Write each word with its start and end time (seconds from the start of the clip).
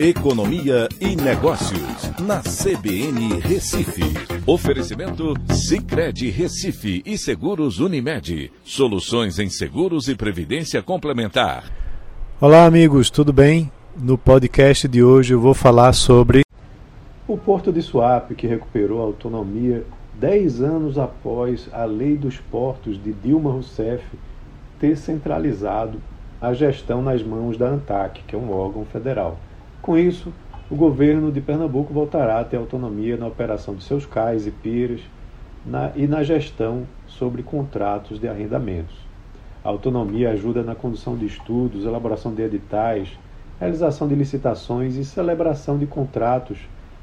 Economia 0.00 0.88
e 1.00 1.16
Negócios, 1.16 2.12
na 2.20 2.40
CBN 2.40 3.40
Recife. 3.40 4.04
Oferecimento 4.46 5.34
Cicred 5.52 6.30
Recife 6.30 7.02
e 7.04 7.18
Seguros 7.18 7.80
Unimed. 7.80 8.52
Soluções 8.62 9.40
em 9.40 9.50
seguros 9.50 10.06
e 10.06 10.14
previdência 10.14 10.80
complementar. 10.84 11.64
Olá, 12.40 12.64
amigos, 12.64 13.10
tudo 13.10 13.32
bem? 13.32 13.72
No 13.96 14.16
podcast 14.16 14.86
de 14.86 15.02
hoje 15.02 15.34
eu 15.34 15.40
vou 15.40 15.52
falar 15.52 15.92
sobre 15.92 16.42
o 17.26 17.36
Porto 17.36 17.72
de 17.72 17.82
Suape, 17.82 18.36
que 18.36 18.46
recuperou 18.46 19.00
a 19.00 19.04
autonomia 19.06 19.84
10 20.14 20.62
anos 20.62 20.96
após 20.96 21.68
a 21.72 21.84
Lei 21.84 22.16
dos 22.16 22.36
Portos 22.36 23.02
de 23.02 23.12
Dilma 23.12 23.50
Rousseff 23.50 24.04
ter 24.78 24.96
centralizado 24.96 26.00
a 26.40 26.54
gestão 26.54 27.02
nas 27.02 27.20
mãos 27.20 27.58
da 27.58 27.66
ANTAC, 27.66 28.22
que 28.28 28.36
é 28.36 28.38
um 28.38 28.52
órgão 28.52 28.84
federal. 28.84 29.40
Com 29.82 29.96
isso, 29.96 30.32
o 30.70 30.76
governo 30.76 31.32
de 31.32 31.40
Pernambuco 31.40 31.94
voltará 31.94 32.40
a 32.40 32.44
ter 32.44 32.56
autonomia 32.56 33.16
na 33.16 33.26
operação 33.26 33.74
de 33.74 33.84
seus 33.84 34.04
cais 34.04 34.46
e 34.46 34.50
piers 34.50 35.00
na, 35.64 35.92
e 35.96 36.06
na 36.06 36.22
gestão 36.22 36.84
sobre 37.06 37.42
contratos 37.42 38.20
de 38.20 38.28
arrendamentos. 38.28 38.94
A 39.64 39.68
autonomia 39.68 40.30
ajuda 40.30 40.62
na 40.62 40.74
condução 40.74 41.16
de 41.16 41.26
estudos, 41.26 41.84
elaboração 41.84 42.34
de 42.34 42.42
editais, 42.42 43.18
realização 43.58 44.06
de 44.06 44.14
licitações 44.14 44.96
e 44.96 45.04
celebração 45.04 45.78
de 45.78 45.86
contratos 45.86 46.58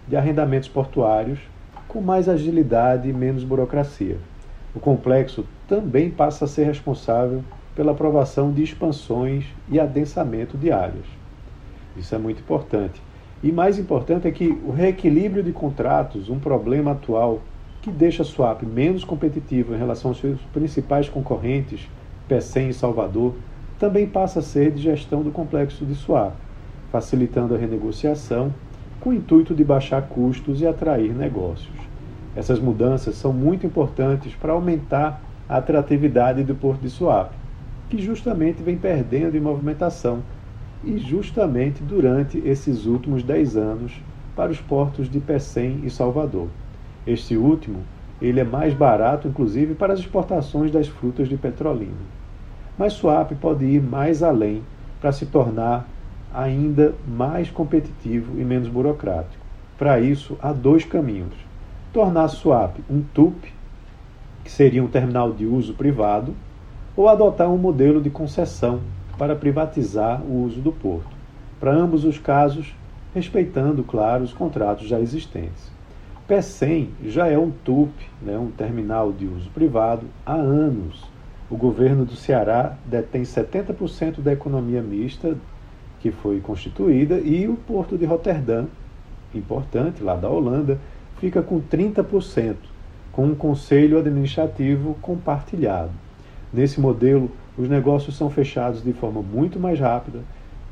de 0.07 0.15
arrendamentos 0.15 0.69
portuários 0.69 1.39
com 1.87 2.01
mais 2.01 2.29
agilidade 2.29 3.09
e 3.09 3.13
menos 3.13 3.43
burocracia. 3.43 4.17
O 4.75 4.79
complexo 4.79 5.45
também 5.67 6.09
passa 6.09 6.45
a 6.45 6.47
ser 6.47 6.65
responsável 6.65 7.43
pela 7.75 7.93
aprovação 7.93 8.51
de 8.51 8.61
expansões 8.61 9.45
e 9.69 9.79
adensamento 9.79 10.57
de 10.57 10.71
áreas. 10.71 11.24
Isso 11.95 12.13
é 12.13 12.17
muito 12.17 12.41
importante. 12.41 13.01
E 13.43 13.51
mais 13.51 13.77
importante 13.77 14.27
é 14.27 14.31
que 14.31 14.47
o 14.65 14.71
reequilíbrio 14.71 15.43
de 15.43 15.51
contratos, 15.51 16.29
um 16.29 16.39
problema 16.39 16.91
atual 16.91 17.41
que 17.81 17.91
deixa 17.91 18.23
a 18.23 18.25
Swap 18.25 18.63
menos 18.63 19.03
competitivo 19.03 19.75
em 19.75 19.77
relação 19.77 20.11
aos 20.11 20.19
seus 20.19 20.39
principais 20.53 21.07
concorrentes, 21.07 21.87
PECEM 22.27 22.69
e 22.69 22.73
Salvador, 22.73 23.35
também 23.77 24.07
passa 24.07 24.39
a 24.39 24.41
ser 24.41 24.71
de 24.71 24.81
gestão 24.81 25.21
do 25.21 25.31
complexo 25.31 25.85
de 25.85 25.93
Swap, 25.93 26.33
facilitando 26.91 27.53
a 27.53 27.57
renegociação 27.57 28.51
com 28.99 29.11
o 29.11 29.13
intuito 29.13 29.53
de 29.53 29.63
baixar 29.63 30.01
custos 30.03 30.61
e 30.61 30.65
atrair 30.65 31.13
negócios. 31.13 31.75
Essas 32.35 32.59
mudanças 32.59 33.15
são 33.15 33.31
muito 33.31 33.65
importantes 33.65 34.33
para 34.33 34.53
aumentar 34.53 35.21
a 35.47 35.57
atratividade 35.57 36.43
do 36.43 36.55
Porto 36.55 36.81
de 36.81 36.89
Suape, 36.89 37.35
que 37.89 38.01
justamente 38.01 38.63
vem 38.63 38.77
perdendo 38.77 39.37
em 39.37 39.39
movimentação 39.39 40.23
e 40.85 40.97
justamente 40.99 41.81
durante 41.81 42.37
esses 42.45 42.85
últimos 42.85 43.23
10 43.23 43.57
anos 43.57 44.01
para 44.35 44.51
os 44.51 44.61
portos 44.61 45.09
de 45.09 45.19
Pecém 45.19 45.81
e 45.83 45.89
Salvador. 45.89 46.47
Este 47.07 47.35
último, 47.35 47.79
ele 48.21 48.39
é 48.39 48.43
mais 48.43 48.73
barato 48.73 49.27
inclusive 49.27 49.73
para 49.73 49.93
as 49.93 49.99
exportações 49.99 50.71
das 50.71 50.87
frutas 50.87 51.27
de 51.27 51.37
Petrolina. 51.37 51.91
Mas 52.77 52.93
Suape 52.93 53.35
pode 53.35 53.65
ir 53.65 53.81
mais 53.81 54.21
além 54.21 54.61
para 55.01 55.11
se 55.11 55.25
tornar 55.25 55.87
ainda 56.33 56.93
mais 57.07 57.49
competitivo 57.49 58.39
e 58.39 58.43
menos 58.43 58.67
burocrático. 58.67 59.43
Para 59.77 59.99
isso, 59.99 60.37
há 60.41 60.51
dois 60.51 60.83
caminhos. 60.83 61.33
Tornar 61.93 62.27
Suape 62.27 62.83
um 62.89 63.01
TUP, 63.01 63.35
que 64.43 64.51
seria 64.51 64.83
um 64.83 64.87
terminal 64.87 65.31
de 65.31 65.45
uso 65.45 65.73
privado, 65.73 66.35
ou 66.95 67.07
adotar 67.07 67.49
um 67.49 67.57
modelo 67.57 68.01
de 68.01 68.09
concessão, 68.09 68.81
para 69.17 69.35
privatizar 69.35 70.21
o 70.21 70.43
uso 70.43 70.61
do 70.61 70.71
porto. 70.71 71.15
Para 71.59 71.73
ambos 71.73 72.03
os 72.03 72.19
casos, 72.19 72.75
respeitando, 73.13 73.83
claro, 73.83 74.23
os 74.23 74.33
contratos 74.33 74.87
já 74.87 74.99
existentes. 74.99 75.71
PECEM 76.27 76.89
já 77.03 77.27
é 77.27 77.37
um 77.37 77.51
TUP, 77.51 77.91
né, 78.21 78.37
um 78.37 78.49
terminal 78.49 79.13
de 79.13 79.25
uso 79.25 79.49
privado, 79.51 80.07
há 80.25 80.33
anos. 80.33 81.03
O 81.49 81.55
governo 81.55 82.03
do 82.03 82.15
Ceará 82.15 82.75
detém 82.85 83.21
70% 83.21 84.21
da 84.21 84.33
economia 84.33 84.81
mista 84.81 85.37
que 85.99 86.11
foi 86.11 86.39
constituída 86.39 87.19
e 87.19 87.47
o 87.47 87.55
porto 87.55 87.97
de 87.97 88.05
Roterdã, 88.05 88.65
importante, 89.33 90.03
lá 90.03 90.15
da 90.15 90.29
Holanda, 90.29 90.79
fica 91.19 91.41
com 91.41 91.61
30%, 91.61 92.55
com 93.11 93.25
um 93.27 93.35
conselho 93.35 93.97
administrativo 93.97 94.95
compartilhado. 95.01 96.04
Nesse 96.55 96.79
modelo, 96.79 97.29
os 97.57 97.67
negócios 97.67 98.15
são 98.15 98.29
fechados 98.29 98.81
de 98.81 98.93
forma 98.93 99.21
muito 99.21 99.59
mais 99.59 99.77
rápida, 99.77 100.19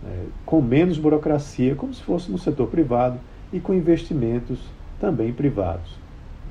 é, 0.05 0.23
com 0.45 0.61
menos 0.61 0.97
burocracia, 0.97 1.75
como 1.75 1.93
se 1.93 2.01
fosse 2.01 2.31
no 2.31 2.37
setor 2.37 2.67
privado, 2.67 3.19
e 3.51 3.59
com 3.59 3.73
investimentos 3.73 4.59
também 4.97 5.33
privados. 5.33 5.99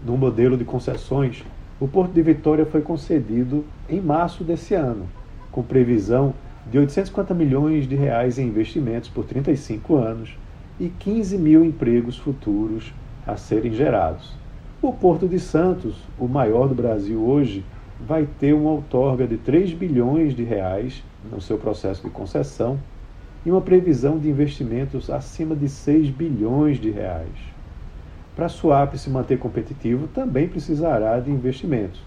No 0.05 0.19
modelo 0.19 0.55
de 0.55 0.67
concessões, 0.67 1.43
o 1.81 1.89
Porto 1.89 2.13
de 2.13 2.21
Vitória 2.21 2.67
foi 2.67 2.83
concedido 2.83 3.65
em 3.89 4.03
março 4.03 4.45
desse 4.45 4.75
ano, 4.75 5.07
com 5.51 5.63
previsão 5.63 6.35
de 6.71 6.79
850 6.79 7.33
milhões 7.33 7.89
de 7.89 7.97
reais 7.97 8.39
em 8.39 8.49
investimentos 8.49 9.09
por 9.09 9.25
35 9.25 9.97
anos 9.97 10.37
e 10.79 10.91
15 10.91 11.39
mil 11.39 11.65
empregos 11.65 12.19
futuros 12.19 12.93
a 13.27 13.37
serem 13.39 13.73
gerados. 13.73 14.35
O 14.83 14.93
Porto 14.93 15.27
de 15.27 15.41
Santos, 15.41 15.97
o 16.19 16.29
maior 16.29 16.69
do 16.69 16.75
Brasil 16.75 17.19
hoje, 17.19 17.65
vai 18.07 18.27
ter 18.39 18.53
uma 18.53 18.71
outorga 18.71 19.27
de 19.27 19.37
3 19.37 19.73
bilhões 19.75 20.35
de 20.35 20.43
reais 20.43 21.03
no 21.31 21.41
seu 21.41 21.57
processo 21.57 22.03
de 22.03 22.11
concessão 22.11 22.79
e 23.47 23.51
uma 23.51 23.61
previsão 23.61 24.19
de 24.19 24.29
investimentos 24.29 25.09
acima 25.09 25.55
de 25.55 25.69
6 25.69 26.11
bilhões 26.11 26.79
de 26.79 26.91
reais. 26.91 27.53
Para 28.35 28.47
a 28.47 28.49
SUAP 28.49 28.97
se 28.97 29.11
manter 29.11 29.39
competitivo, 29.39 30.09
também 30.09 30.49
precisará 30.49 31.21
de 31.21 31.31
investimentos. 31.31 32.01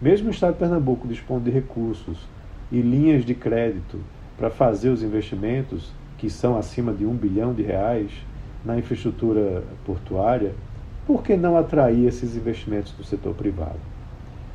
Mesmo 0.00 0.28
o 0.28 0.30
Estado 0.30 0.52
de 0.52 0.58
Pernambuco 0.58 1.08
dispondo 1.08 1.44
de 1.44 1.50
recursos 1.50 2.28
e 2.70 2.80
linhas 2.80 3.24
de 3.24 3.34
crédito 3.34 3.98
para 4.36 4.50
fazer 4.50 4.90
os 4.90 5.02
investimentos, 5.02 5.92
que 6.18 6.28
são 6.28 6.56
acima 6.56 6.92
de 6.92 7.04
um 7.04 7.14
bilhão 7.14 7.52
de 7.52 7.62
reais, 7.62 8.10
na 8.64 8.78
infraestrutura 8.78 9.62
portuária, 9.84 10.54
por 11.06 11.22
que 11.22 11.36
não 11.36 11.56
atrair 11.56 12.06
esses 12.06 12.36
investimentos 12.36 12.92
do 12.92 13.02
setor 13.02 13.34
privado? 13.34 13.78